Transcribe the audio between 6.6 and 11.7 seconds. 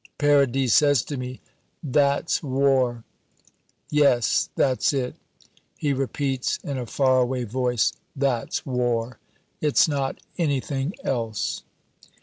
in a far away voice, "that's war. It's not anything else."